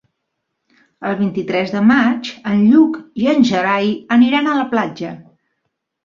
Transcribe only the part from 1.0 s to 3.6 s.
El vint-i-tres de maig en Lluc i en